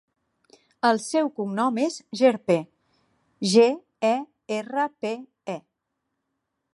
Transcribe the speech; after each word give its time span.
El 0.87 0.99
seu 1.07 1.27
cognom 1.39 1.77
és 1.83 1.97
Gerpe: 2.21 2.57
ge, 3.51 3.67
e, 4.09 4.15
erra, 4.59 4.87
pe, 5.05 5.15
e. 5.57 5.59